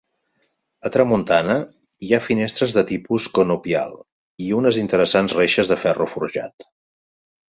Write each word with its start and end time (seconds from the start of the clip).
A 0.89 0.91
tramuntana 0.93 1.57
hi 2.07 2.15
ha 2.15 2.19
finestres 2.27 2.73
de 2.77 2.83
tipus 2.91 3.27
conopial 3.39 3.93
i 4.47 4.47
unes 4.61 4.79
interessants 4.85 5.37
reixes 5.41 5.71
de 5.73 5.79
ferro 5.85 6.09
forjat. 6.15 6.67